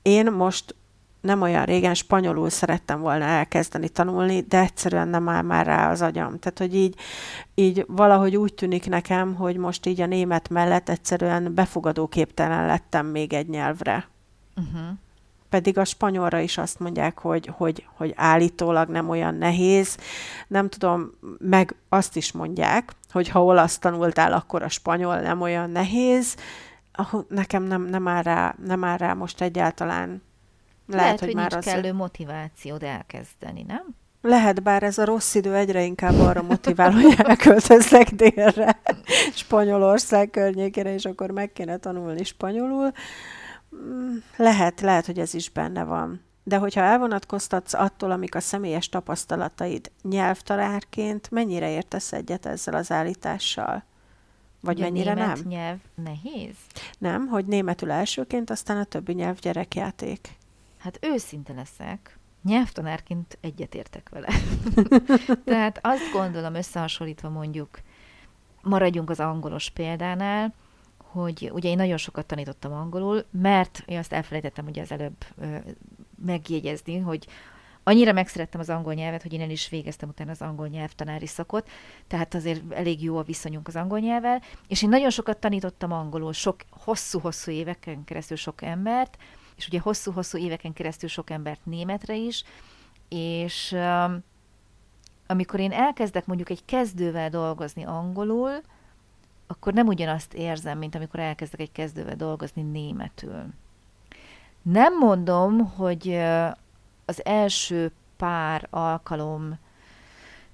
én 0.03 0.33
most 0.33 0.75
nem 1.23 1.43
olyan 1.43 1.65
régen 1.65 1.95
spanyolul 1.95 2.51
szerettem 2.51 3.01
volna 3.01 3.25
elkezdeni 3.25 3.89
tanulni, 3.89 4.41
de 4.41 4.59
egyszerűen 4.59 5.09
nem 5.09 5.29
áll 5.29 5.43
már 5.43 5.67
rá 5.67 5.91
az 5.91 6.03
agyam. 6.03 6.39
Tehát, 6.39 6.59
hogy 6.59 6.75
így, 6.75 6.95
így 7.55 7.85
valahogy 7.89 8.37
úgy 8.37 8.55
tűnik 8.55 8.89
nekem, 8.89 9.35
hogy 9.35 9.57
most 9.57 9.87
így 9.87 10.01
a 10.01 10.07
német 10.07 10.49
mellett 10.49 10.89
egyszerűen 10.89 11.55
befogadóképtelen 11.55 12.67
lettem 12.67 13.07
még 13.07 13.33
egy 13.33 13.49
nyelvre. 13.49 14.09
Uh-huh. 14.57 14.89
Pedig 15.49 15.79
a 15.79 15.85
spanyolra 15.85 16.39
is 16.39 16.59
azt 16.59 16.81
mondják, 16.81 17.19
hogy, 17.19 17.51
hogy, 17.57 17.87
hogy 17.97 18.13
állítólag 18.17 18.89
nem 18.89 19.09
olyan 19.09 19.35
nehéz. 19.35 19.97
Nem 20.49 20.69
tudom, 20.69 21.11
meg 21.39 21.75
azt 21.89 22.17
is 22.17 22.33
mondják, 22.33 22.93
hogy 23.11 23.29
ha 23.29 23.45
olasz 23.45 23.79
tanultál, 23.79 24.33
akkor 24.33 24.63
a 24.63 24.69
spanyol 24.69 25.21
nem 25.21 25.41
olyan 25.41 25.71
nehéz 25.71 26.37
nekem 27.29 27.63
nem, 27.63 27.83
nem, 27.83 28.09
áll 28.09 28.23
rá, 28.23 28.55
nem 28.65 28.85
áll 28.85 28.97
rá 28.97 29.13
most 29.13 29.41
egyáltalán. 29.41 30.23
Lehet, 30.87 31.05
Lehet 31.05 31.19
hogy, 31.19 31.29
hogy 31.29 31.37
már 31.37 31.51
nincs 31.51 31.67
az... 31.67 31.73
kellő 31.73 31.93
motivációd 31.93 32.83
elkezdeni, 32.83 33.63
nem? 33.63 33.85
Lehet, 34.23 34.63
bár 34.63 34.83
ez 34.83 34.99
a 34.99 35.05
rossz 35.05 35.35
idő 35.35 35.55
egyre 35.55 35.83
inkább 35.83 36.19
arra 36.19 36.43
motivál, 36.43 36.91
hogy 36.93 37.15
elköltözlek 37.17 38.11
délre, 38.11 38.81
Spanyolország 39.35 40.31
környékére, 40.31 40.95
és 40.95 41.05
akkor 41.05 41.31
meg 41.31 41.53
kéne 41.53 41.77
tanulni 41.77 42.25
spanyolul. 42.25 42.93
Mm, 43.77 44.17
lehet, 44.37 44.81
lehet, 44.81 45.07
hogy 45.07 45.19
ez 45.19 45.35
is 45.35 45.51
benne 45.51 45.85
van. 45.85 46.21
De 46.45 46.57
hogyha 46.57 46.81
elvonatkoztatsz 46.81 47.75
attól, 47.75 48.11
amik 48.11 48.35
a 48.35 48.41
személyes 48.41 48.89
tapasztalataid 48.89 49.91
nyelvtanárként, 50.03 51.31
mennyire 51.31 51.71
értesz 51.71 52.13
egyet 52.13 52.47
ezzel 52.47 52.75
az 52.75 52.91
állítással? 52.91 53.85
Vagy 54.63 54.79
ja, 54.79 54.85
mennyire 54.85 55.15
német 55.15 55.37
nem? 55.37 55.47
nyelv 55.47 55.79
nehéz? 55.95 56.57
Nem, 56.99 57.27
hogy 57.27 57.45
németül 57.45 57.91
elsőként, 57.91 58.51
aztán 58.51 58.77
a 58.77 58.85
többi 58.85 59.13
nyelv 59.13 59.39
gyerekjáték. 59.39 60.29
Hát 60.79 60.99
őszinte 61.01 61.53
leszek. 61.53 62.19
Nyelvtanárként 62.43 63.39
egyetértek 63.41 64.09
vele. 64.09 64.29
Tehát 65.45 65.79
azt 65.83 66.13
gondolom 66.13 66.55
összehasonlítva 66.55 67.29
mondjuk, 67.29 67.81
maradjunk 68.63 69.11
az 69.11 69.21
angolos 69.21 69.71
példánál, 69.71 70.55
hogy 70.97 71.51
ugye 71.55 71.69
én 71.69 71.77
nagyon 71.77 71.97
sokat 71.97 72.27
tanítottam 72.27 72.73
angolul, 72.73 73.25
mert 73.31 73.83
én 73.87 73.99
azt 73.99 74.13
elfelejtettem 74.13 74.67
ugye 74.67 74.83
az 74.83 74.93
előbb 74.93 75.25
ö, 75.39 75.57
megjegyezni, 76.25 76.99
hogy 76.99 77.27
annyira 77.85 78.13
megszerettem 78.13 78.61
az 78.61 78.69
angol 78.69 78.95
nyelvet, 78.95 79.23
hogy 79.23 79.33
én 79.33 79.41
el 79.41 79.51
is 79.51 79.69
végeztem 79.69 80.09
utána 80.09 80.31
az 80.31 80.43
angol 80.43 80.67
nyelvtanári 80.69 81.27
szakot, 81.27 81.71
tehát 82.07 82.35
azért 82.35 82.73
elég 82.73 83.03
jó 83.03 83.17
a 83.17 83.23
viszonyunk 83.23 83.69
az 83.69 83.77
angol 83.77 83.99
nyelvvel, 83.99 84.43
és 84.69 84.83
én 84.83 84.89
nagyon 84.89 85.11
sokat 85.11 85.39
tanítottam 85.39 85.93
angolul, 85.93 86.33
sok 86.33 86.57
hosszú-hosszú 86.71 87.51
éveken 87.51 88.05
keresztül 88.05 88.37
sok 88.37 88.63
embert, 88.63 89.19
és 89.57 89.67
ugye 89.67 89.81
hosszú-hosszú 89.81 90.39
éveken 90.39 90.73
keresztül 90.73 91.09
sok 91.09 91.31
embert 91.31 91.61
németre 91.65 92.15
is, 92.15 92.45
és 93.09 93.73
um, 93.73 94.25
amikor 95.27 95.61
én 95.61 95.73
elkezdek 95.73 96.27
mondjuk 96.27 96.51
egy 96.51 96.65
kezdővel 96.65 97.29
dolgozni 97.29 97.85
angolul, 97.85 98.61
akkor 99.47 99.73
nem 99.73 99.87
ugyanazt 99.87 100.35
érzem, 100.35 100.79
mint 100.79 100.95
amikor 100.95 101.21
elkezdek 101.21 101.61
egy 101.61 101.73
kezdővel 101.73 102.17
dolgozni 102.17 102.63
németül. 102.63 103.45
Nem 104.63 104.99
mondom, 104.99 105.71
hogy 105.71 106.21
az 107.13 107.25
első 107.25 107.93
pár 108.17 108.67
alkalom 108.71 109.59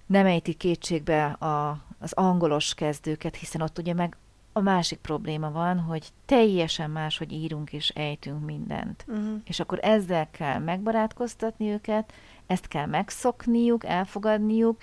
nem 0.06 0.26
ejti 0.26 0.52
kétségbe 0.54 1.24
a, 1.24 1.78
az 1.98 2.12
angolos 2.12 2.74
kezdőket, 2.74 3.36
hiszen 3.36 3.60
ott 3.60 3.78
ugye 3.78 3.94
meg 3.94 4.16
a 4.52 4.60
másik 4.60 4.98
probléma 4.98 5.50
van, 5.50 5.78
hogy 5.78 6.08
teljesen 6.26 6.90
más, 6.90 7.18
hogy 7.18 7.32
írunk 7.32 7.72
és 7.72 7.88
ejtünk 7.88 8.44
mindent. 8.44 9.04
Uh-huh. 9.08 9.40
És 9.44 9.60
akkor 9.60 9.78
ezzel 9.82 10.30
kell 10.30 10.58
megbarátkoztatni 10.58 11.70
őket, 11.70 12.12
ezt 12.46 12.68
kell 12.68 12.86
megszokniuk, 12.86 13.84
elfogadniuk, 13.84 14.82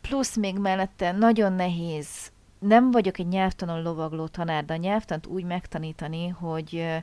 plusz 0.00 0.36
még 0.36 0.58
mellette 0.58 1.12
nagyon 1.12 1.52
nehéz, 1.52 2.32
nem 2.58 2.90
vagyok 2.90 3.18
egy 3.18 3.28
nyelvtanon 3.28 3.82
lovagló 3.82 4.26
tanár, 4.26 4.64
de 4.64 4.72
a 4.72 4.76
nyelvtant 4.76 5.26
úgy 5.26 5.44
megtanítani, 5.44 6.28
hogy 6.28 7.02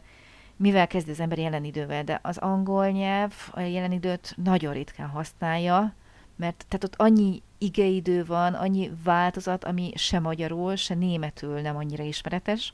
mivel 0.60 0.88
kezd 0.88 1.10
az 1.10 1.20
ember 1.20 1.38
jelen 1.38 1.64
idővel, 1.64 2.04
de 2.04 2.20
az 2.24 2.38
angol 2.38 2.90
nyelv 2.90 3.34
a 3.52 3.60
jelen 3.60 3.92
időt 3.92 4.36
nagyon 4.44 4.74
ritkán 4.74 5.08
használja, 5.08 5.94
mert 6.36 6.66
tehát 6.68 6.84
ott 6.84 6.96
annyi 6.96 7.42
igeidő 7.58 8.26
van, 8.26 8.54
annyi 8.54 8.92
változat, 9.04 9.64
ami 9.64 9.92
se 9.96 10.20
magyarul, 10.20 10.76
se 10.76 10.94
németül 10.94 11.62
nem 11.62 11.76
annyira 11.76 12.04
ismeretes. 12.04 12.74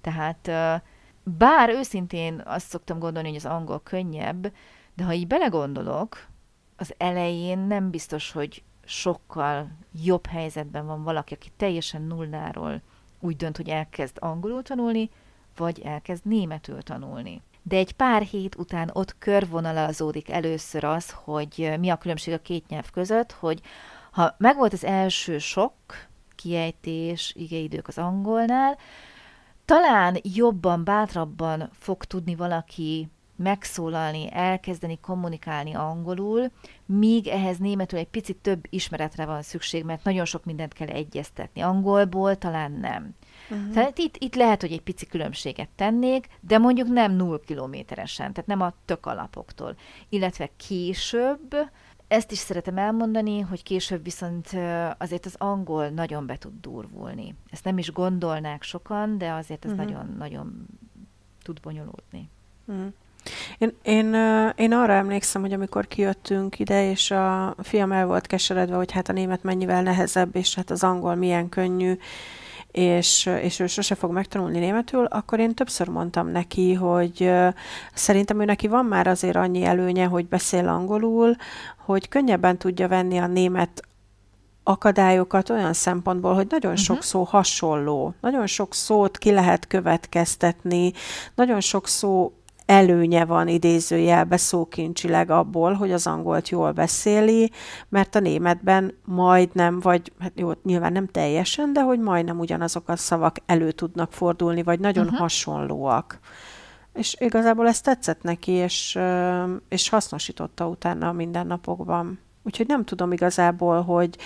Tehát 0.00 0.50
bár 1.22 1.68
őszintén 1.68 2.42
azt 2.44 2.68
szoktam 2.68 2.98
gondolni, 2.98 3.28
hogy 3.28 3.36
az 3.36 3.46
angol 3.46 3.80
könnyebb, 3.82 4.52
de 4.94 5.04
ha 5.04 5.12
így 5.12 5.26
belegondolok, 5.26 6.26
az 6.76 6.94
elején 6.96 7.58
nem 7.58 7.90
biztos, 7.90 8.32
hogy 8.32 8.62
sokkal 8.84 9.70
jobb 10.02 10.26
helyzetben 10.26 10.86
van 10.86 11.02
valaki, 11.02 11.34
aki 11.34 11.48
teljesen 11.56 12.02
nulláról 12.02 12.82
úgy 13.20 13.36
dönt, 13.36 13.56
hogy 13.56 13.68
elkezd 13.68 14.16
angolul 14.20 14.62
tanulni, 14.62 15.10
vagy 15.56 15.80
elkezd 15.80 16.26
németül 16.26 16.82
tanulni. 16.82 17.42
De 17.62 17.76
egy 17.76 17.92
pár 17.92 18.22
hét 18.22 18.54
után 18.54 18.90
ott 18.92 19.18
körvonalazódik 19.18 20.30
először 20.30 20.84
az, 20.84 21.10
hogy 21.10 21.72
mi 21.78 21.88
a 21.88 21.96
különbség 21.96 22.34
a 22.34 22.38
két 22.38 22.68
nyelv 22.68 22.90
között, 22.90 23.32
hogy 23.32 23.60
ha 24.10 24.34
megvolt 24.38 24.72
az 24.72 24.84
első 24.84 25.38
sok 25.38 25.72
kiejtés, 26.34 27.32
igeidők 27.36 27.88
az 27.88 27.98
angolnál, 27.98 28.78
talán 29.64 30.16
jobban, 30.22 30.84
bátrabban 30.84 31.70
fog 31.72 32.04
tudni 32.04 32.34
valaki 32.34 33.08
megszólalni, 33.42 34.28
elkezdeni 34.32 34.98
kommunikálni 35.00 35.74
angolul, 35.74 36.50
míg 36.86 37.26
ehhez 37.26 37.58
németül 37.58 37.98
egy 37.98 38.08
picit 38.08 38.36
több 38.36 38.66
ismeretre 38.70 39.24
van 39.24 39.42
szükség, 39.42 39.84
mert 39.84 40.04
nagyon 40.04 40.24
sok 40.24 40.44
mindent 40.44 40.72
kell 40.72 40.88
egyeztetni. 40.88 41.60
Angolból 41.60 42.36
talán 42.36 42.72
nem. 42.72 43.14
Uh-huh. 43.50 43.72
Tehát 43.72 43.98
itt, 43.98 44.16
itt 44.18 44.34
lehet, 44.34 44.60
hogy 44.60 44.72
egy 44.72 44.82
pici 44.82 45.06
különbséget 45.06 45.68
tennék, 45.76 46.28
de 46.40 46.58
mondjuk 46.58 46.88
nem 46.88 47.12
null 47.12 47.40
kilométeresen, 47.46 48.32
tehát 48.32 48.48
nem 48.48 48.60
a 48.60 48.72
tök 48.84 49.06
alapoktól. 49.06 49.76
Illetve 50.08 50.50
később 50.56 51.54
ezt 52.08 52.32
is 52.32 52.38
szeretem 52.38 52.78
elmondani, 52.78 53.40
hogy 53.40 53.62
később 53.62 54.04
viszont 54.04 54.56
azért 54.98 55.26
az 55.26 55.34
angol 55.38 55.88
nagyon 55.88 56.26
be 56.26 56.36
tud 56.36 56.52
durvulni. 56.60 57.34
Ezt 57.50 57.64
nem 57.64 57.78
is 57.78 57.92
gondolnák 57.92 58.62
sokan, 58.62 59.18
de 59.18 59.32
azért 59.32 59.64
ez 59.64 59.72
nagyon-nagyon 59.72 60.46
uh-huh. 60.46 61.04
tud 61.42 61.60
bonyolódni. 61.60 62.28
Uh-huh. 62.64 62.92
Én, 63.60 63.76
én, 63.82 64.14
én 64.56 64.72
arra 64.72 64.92
emlékszem, 64.92 65.40
hogy 65.40 65.52
amikor 65.52 65.86
kijöttünk 65.86 66.58
ide, 66.58 66.90
és 66.90 67.10
a 67.10 67.54
fiam 67.62 67.92
el 67.92 68.06
volt 68.06 68.26
keseredve, 68.26 68.76
hogy 68.76 68.92
hát 68.92 69.08
a 69.08 69.12
német 69.12 69.42
mennyivel 69.42 69.82
nehezebb, 69.82 70.36
és 70.36 70.54
hát 70.54 70.70
az 70.70 70.82
angol 70.82 71.14
milyen 71.14 71.48
könnyű, 71.48 71.98
és, 72.70 73.26
és 73.42 73.60
ő 73.60 73.66
sose 73.66 73.94
fog 73.94 74.12
megtanulni 74.12 74.58
németül, 74.58 75.04
akkor 75.04 75.38
én 75.38 75.54
többször 75.54 75.88
mondtam 75.88 76.28
neki, 76.28 76.74
hogy 76.74 77.32
szerintem 77.94 78.40
ő 78.40 78.44
neki 78.44 78.68
van 78.68 78.84
már 78.84 79.06
azért 79.06 79.36
annyi 79.36 79.64
előnye, 79.64 80.04
hogy 80.04 80.26
beszél 80.26 80.68
angolul, 80.68 81.36
hogy 81.76 82.08
könnyebben 82.08 82.56
tudja 82.56 82.88
venni 82.88 83.18
a 83.18 83.26
német 83.26 83.82
akadályokat 84.62 85.50
olyan 85.50 85.72
szempontból, 85.72 86.34
hogy 86.34 86.46
nagyon 86.48 86.72
uh-huh. 86.72 86.86
sok 86.86 87.02
szó 87.02 87.22
hasonló, 87.22 88.14
nagyon 88.20 88.46
sok 88.46 88.74
szót 88.74 89.18
ki 89.18 89.30
lehet 89.30 89.66
következtetni, 89.66 90.92
nagyon 91.34 91.60
sok 91.60 91.88
szó 91.88 92.32
előnye 92.70 93.24
van 93.24 93.48
idézőjelbe 93.48 94.36
szókincsileg 94.36 95.30
abból, 95.30 95.72
hogy 95.72 95.92
az 95.92 96.06
angolt 96.06 96.48
jól 96.48 96.72
beszéli, 96.72 97.50
mert 97.88 98.14
a 98.14 98.20
németben 98.20 98.94
majdnem, 99.04 99.80
vagy 99.80 100.12
hát 100.18 100.32
jó, 100.34 100.50
nyilván 100.62 100.92
nem 100.92 101.06
teljesen, 101.06 101.72
de 101.72 101.82
hogy 101.82 101.98
majdnem 101.98 102.38
ugyanazok 102.38 102.88
a 102.88 102.96
szavak 102.96 103.36
elő 103.46 103.70
tudnak 103.70 104.12
fordulni, 104.12 104.62
vagy 104.62 104.80
nagyon 104.80 105.04
uh-huh. 105.04 105.18
hasonlóak. 105.18 106.18
És 106.94 107.16
igazából 107.18 107.66
ez 107.66 107.80
tetszett 107.80 108.22
neki, 108.22 108.52
és, 108.52 108.98
és 109.68 109.88
hasznosította 109.88 110.68
utána 110.68 111.08
a 111.08 111.12
mindennapokban. 111.12 112.18
Úgyhogy 112.42 112.66
nem 112.66 112.84
tudom 112.84 113.12
igazából, 113.12 113.82
hogy, 113.82 114.16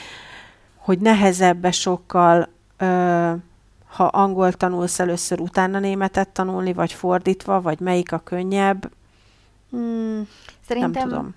hogy 0.77 0.99
nehezebbe 0.99 1.71
sokkal 1.71 2.49
ha 3.95 4.05
angol 4.05 4.53
tanulsz 4.53 4.99
először, 4.99 5.41
utána 5.41 5.79
németet 5.79 6.29
tanulni, 6.29 6.73
vagy 6.73 6.93
fordítva, 6.93 7.61
vagy 7.61 7.81
melyik 7.81 8.13
a 8.13 8.19
könnyebb? 8.19 8.93
Hmm, 9.71 10.29
Szerintem... 10.67 10.93
Nem 10.93 11.09
tudom. 11.09 11.35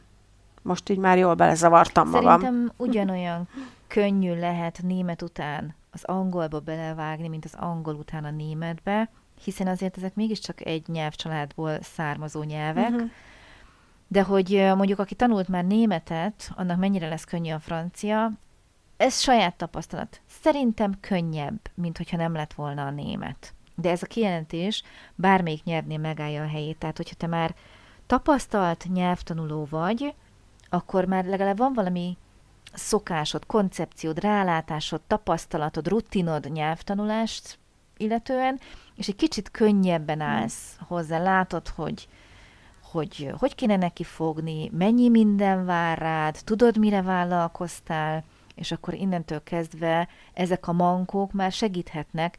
Most 0.61 0.89
így 0.89 0.97
már 0.97 1.17
jól 1.17 1.33
belezavartam 1.33 2.09
magam. 2.09 2.41
Szerintem 2.41 2.71
ugyanolyan 2.77 3.47
könnyű 3.87 4.39
lehet 4.39 4.79
német 4.83 5.21
után 5.21 5.75
az 5.91 6.03
angolba 6.03 6.59
belevágni, 6.59 7.27
mint 7.27 7.45
az 7.45 7.53
angol 7.59 7.93
után 7.93 8.23
a 8.23 8.31
németbe, 8.31 9.09
hiszen 9.43 9.67
azért 9.67 9.97
ezek 9.97 10.15
mégiscsak 10.15 10.65
egy 10.65 10.87
nyelvcsaládból 10.87 11.77
származó 11.81 12.43
nyelvek, 12.43 12.89
uh-huh. 12.89 13.09
de 14.07 14.23
hogy 14.23 14.71
mondjuk 14.75 14.99
aki 14.99 15.15
tanult 15.15 15.47
már 15.47 15.65
németet, 15.65 16.51
annak 16.55 16.77
mennyire 16.77 17.07
lesz 17.07 17.23
könnyű 17.23 17.51
a 17.51 17.59
francia, 17.59 18.31
ez 18.97 19.19
saját 19.19 19.55
tapasztalat. 19.55 20.21
Szerintem 20.41 20.97
könnyebb, 20.99 21.59
mint 21.73 21.97
hogyha 21.97 22.17
nem 22.17 22.33
lett 22.33 22.53
volna 22.53 22.85
a 22.85 22.91
német. 22.91 23.53
De 23.75 23.89
ez 23.89 24.03
a 24.03 24.07
kijelentés 24.07 24.83
bármelyik 25.15 25.63
nyelvnél 25.63 25.97
megállja 25.97 26.43
a 26.43 26.47
helyét. 26.47 26.77
Tehát, 26.77 26.97
hogyha 26.97 27.15
te 27.15 27.27
már 27.27 27.55
tapasztalt 28.07 28.85
nyelvtanuló 28.93 29.67
vagy, 29.69 30.13
akkor 30.69 31.05
már 31.05 31.25
legalább 31.25 31.57
van 31.57 31.73
valami 31.73 32.17
szokásod, 32.73 33.45
koncepciód, 33.45 34.19
rálátásod, 34.19 35.01
tapasztalatod, 35.07 35.87
rutinod 35.87 36.51
nyelvtanulást 36.51 37.59
illetően, 37.97 38.59
és 38.95 39.07
egy 39.07 39.15
kicsit 39.15 39.51
könnyebben 39.51 40.19
hmm. 40.19 40.27
állsz 40.27 40.77
hozzá, 40.87 41.19
látod, 41.19 41.67
hogy 41.67 42.07
hogy 42.91 43.33
hogy 43.37 43.55
kéne 43.55 43.75
neki 43.75 44.03
fogni, 44.03 44.69
mennyi 44.73 45.09
minden 45.09 45.65
vár 45.65 45.97
rád, 45.97 46.37
tudod, 46.43 46.77
mire 46.77 47.01
vállalkoztál, 47.01 48.23
és 48.57 48.71
akkor 48.71 48.93
innentől 48.93 49.43
kezdve 49.43 50.07
ezek 50.33 50.67
a 50.67 50.73
mankók 50.73 51.31
már 51.31 51.51
segíthetnek, 51.51 52.37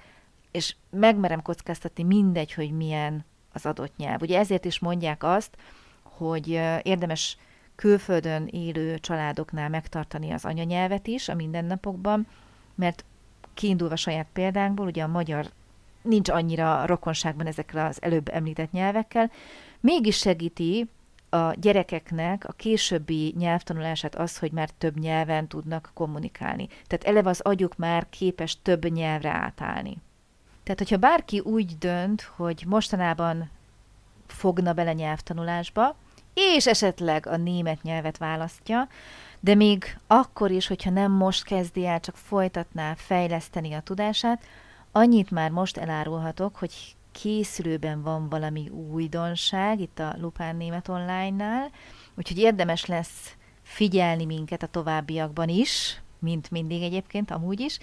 és 0.51 0.75
megmerem 0.91 1.43
kockáztatni 1.43 2.03
mindegy, 2.03 2.53
hogy 2.53 2.71
milyen 2.71 3.25
az 3.53 3.67
adott 3.67 3.97
nyelv. 3.97 4.23
Ugye 4.23 4.39
ezért 4.39 4.65
is 4.65 4.79
mondják 4.79 5.23
azt, 5.23 5.57
hogy 6.03 6.49
érdemes 6.83 7.37
külföldön 7.75 8.47
élő 8.47 8.99
családoknál 8.99 9.69
megtartani 9.69 10.31
az 10.31 10.45
anyanyelvet 10.45 11.07
is 11.07 11.29
a 11.29 11.35
mindennapokban, 11.35 12.27
mert 12.75 13.05
kiindulva 13.55 13.97
saját 13.97 14.27
példánkból, 14.33 14.87
ugye 14.87 15.03
a 15.03 15.07
magyar 15.07 15.51
nincs 16.03 16.29
annyira 16.29 16.87
rokonságban 16.87 17.47
ezekkel 17.47 17.87
az 17.87 18.03
előbb 18.03 18.29
említett 18.29 18.73
nyelvekkel, 18.73 19.31
mégis 19.81 20.16
segíti 20.16 20.88
a 21.31 21.53
gyerekeknek 21.53 22.49
a 22.49 22.53
későbbi 22.53 23.35
nyelvtanulását 23.38 24.14
az, 24.14 24.38
hogy 24.38 24.53
már 24.53 24.71
több 24.71 24.99
nyelven 24.99 25.47
tudnak 25.47 25.91
kommunikálni. 25.95 26.67
Tehát 26.67 27.05
eleve 27.05 27.31
az 27.31 27.41
agyuk 27.41 27.77
már 27.77 28.07
képes 28.11 28.59
több 28.62 28.85
nyelvre 28.85 29.31
átállni. 29.31 29.97
Tehát, 30.62 30.79
hogyha 30.79 30.97
bárki 30.97 31.41
úgy 31.41 31.79
dönt, 31.79 32.23
hogy 32.23 32.64
mostanában 32.67 33.51
fogna 34.27 34.73
bele 34.73 34.93
nyelvtanulásba, 34.93 35.97
és 36.35 36.67
esetleg 36.67 37.27
a 37.27 37.37
német 37.37 37.83
nyelvet 37.83 38.19
választja, 38.19 38.88
de 39.41 39.55
még 39.55 39.99
akkor 40.07 40.51
is, 40.51 40.67
hogyha 40.67 40.91
nem 40.91 41.12
most 41.12 41.45
kezdi 41.45 41.87
el, 41.87 42.01
csak 42.01 42.17
folytatná 42.17 42.95
fejleszteni 42.95 43.73
a 43.73 43.81
tudását, 43.81 44.43
annyit 44.93 45.31
már 45.31 45.51
most 45.51 45.77
elárulhatok, 45.77 46.57
hogy 46.57 46.97
készülőben 47.20 48.02
van 48.02 48.28
valami 48.28 48.68
újdonság 48.68 49.81
itt 49.81 49.98
a 49.98 50.14
Lupán 50.18 50.57
Német 50.57 50.88
Online-nál, 50.88 51.70
úgyhogy 52.14 52.38
érdemes 52.38 52.87
lesz 52.87 53.37
figyelni 53.62 54.24
minket 54.24 54.62
a 54.62 54.66
továbbiakban 54.66 55.48
is, 55.48 56.02
mint 56.18 56.50
mindig 56.50 56.83
egyébként, 56.83 57.31
amúgy 57.31 57.61
is, 57.61 57.78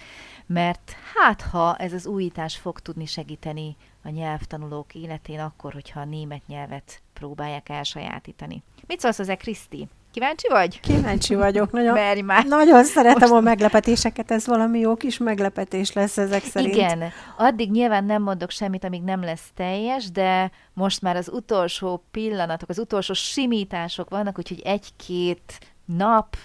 mert 0.46 0.96
hát 1.14 1.40
ha 1.40 1.76
ez 1.76 1.92
az 1.92 2.06
újítás 2.06 2.56
fog 2.56 2.80
tudni 2.80 3.06
segíteni 3.06 3.76
a 4.02 4.08
nyelvtanulók 4.08 4.94
életén 4.94 5.40
akkor, 5.40 5.72
hogyha 5.72 6.00
a 6.00 6.04
német 6.04 6.46
nyelvet 6.46 7.02
próbálják 7.12 7.68
elsajátítani. 7.68 8.62
Mit 8.86 9.00
szólsz 9.00 9.16
hozzá, 9.16 9.34
Kriszti? 9.34 9.88
Kíváncsi 10.16 10.48
vagy? 10.48 10.80
Kíváncsi 10.80 11.34
vagyok. 11.34 11.72
Nagyon, 11.72 11.92
Merj 11.92 12.20
már. 12.20 12.44
nagyon 12.44 12.84
szeretem 12.84 13.28
Most... 13.28 13.32
a 13.32 13.40
meglepetéseket, 13.40 14.30
ez 14.30 14.46
valami 14.46 14.78
jó 14.78 14.94
kis 14.94 15.18
meglepetés 15.18 15.92
lesz 15.92 16.18
ezek 16.18 16.44
szerint. 16.44 16.74
Igen, 16.74 17.12
addig 17.36 17.70
nyilván 17.70 18.04
nem 18.04 18.22
mondok 18.22 18.50
semmit, 18.50 18.84
amíg 18.84 19.02
nem 19.02 19.22
lesz 19.22 19.44
teljes, 19.54 20.10
de 20.10 20.50
most 20.72 21.02
már 21.02 21.16
az 21.16 21.28
utolsó 21.32 22.04
pillanatok, 22.10 22.68
az 22.68 22.78
utolsó 22.78 23.12
simítások 23.12 24.10
vannak, 24.10 24.38
úgyhogy 24.38 24.60
egy-két 24.64 25.58
nap, 25.84 26.36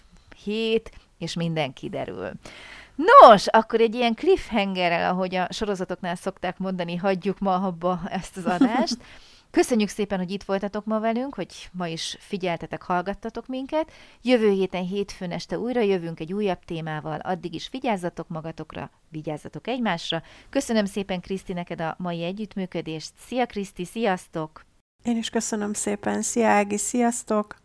hét, 0.43 0.91
és 1.17 1.33
minden 1.33 1.73
kiderül. 1.73 2.31
Nos, 2.95 3.47
akkor 3.47 3.81
egy 3.81 3.95
ilyen 3.95 4.15
cliffhangerrel, 4.15 5.11
ahogy 5.11 5.35
a 5.35 5.47
sorozatoknál 5.49 6.15
szokták 6.15 6.57
mondani, 6.57 6.95
hagyjuk 6.95 7.39
ma 7.39 7.55
abba 7.55 8.01
ezt 8.09 8.37
az 8.37 8.45
adást. 8.45 8.97
Köszönjük 9.51 9.89
szépen, 9.89 10.17
hogy 10.17 10.31
itt 10.31 10.43
voltatok 10.43 10.85
ma 10.85 10.99
velünk, 10.99 11.35
hogy 11.35 11.69
ma 11.71 11.87
is 11.87 12.17
figyeltetek, 12.19 12.81
hallgattatok 12.81 13.47
minket. 13.47 13.91
Jövő 14.21 14.49
héten 14.51 14.85
hétfőn 14.85 15.31
este 15.31 15.59
újra 15.59 15.81
jövünk 15.81 16.19
egy 16.19 16.33
újabb 16.33 16.59
témával, 16.65 17.19
addig 17.19 17.53
is 17.53 17.69
vigyázzatok 17.71 18.27
magatokra, 18.27 18.91
vigyázzatok 19.09 19.67
egymásra. 19.67 20.23
Köszönöm 20.49 20.85
szépen, 20.85 21.21
Kriszti, 21.21 21.53
neked 21.53 21.81
a 21.81 21.95
mai 21.97 22.23
együttműködést. 22.23 23.11
Szia, 23.17 23.45
Kriszti, 23.45 23.85
sziasztok! 23.85 24.65
Én 25.03 25.17
is 25.17 25.29
köszönöm 25.29 25.73
szépen. 25.73 26.21
Szia, 26.21 26.47
Ági, 26.47 26.77
sziasztok! 26.77 27.60